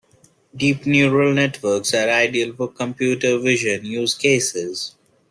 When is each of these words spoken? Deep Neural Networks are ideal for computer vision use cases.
Deep 0.55 0.87
Neural 0.87 1.31
Networks 1.31 1.93
are 1.93 2.09
ideal 2.09 2.55
for 2.55 2.69
computer 2.71 3.37
vision 3.37 3.85
use 3.85 4.15
cases. 4.15 4.95